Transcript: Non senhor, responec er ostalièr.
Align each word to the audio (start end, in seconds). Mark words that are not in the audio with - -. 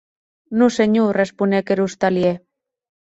Non 0.57 0.71
senhor, 0.79 1.11
responec 1.21 1.65
er 1.73 1.79
ostalièr. 1.87 2.37